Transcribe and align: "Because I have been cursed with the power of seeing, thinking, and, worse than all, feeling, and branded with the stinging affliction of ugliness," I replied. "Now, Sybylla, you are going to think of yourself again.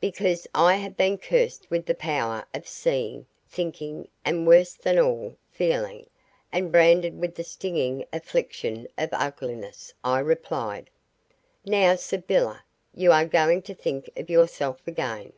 "Because 0.00 0.48
I 0.56 0.74
have 0.74 0.96
been 0.96 1.18
cursed 1.18 1.70
with 1.70 1.86
the 1.86 1.94
power 1.94 2.44
of 2.52 2.66
seeing, 2.66 3.26
thinking, 3.48 4.08
and, 4.24 4.44
worse 4.44 4.74
than 4.74 4.98
all, 4.98 5.36
feeling, 5.52 6.08
and 6.50 6.72
branded 6.72 7.20
with 7.20 7.36
the 7.36 7.44
stinging 7.44 8.04
affliction 8.12 8.88
of 8.98 9.10
ugliness," 9.12 9.94
I 10.02 10.18
replied. 10.18 10.90
"Now, 11.64 11.94
Sybylla, 11.94 12.64
you 12.92 13.12
are 13.12 13.24
going 13.24 13.62
to 13.62 13.74
think 13.76 14.10
of 14.16 14.28
yourself 14.28 14.80
again. 14.84 15.32